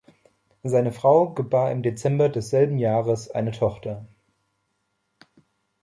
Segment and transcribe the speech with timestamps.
[0.63, 4.07] Seine Frau gebar im Dezember desselben Jahres eine Tochter.